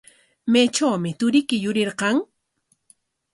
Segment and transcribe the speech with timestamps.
[0.51, 2.17] ¿Maytrawmi turiyki yurirqan?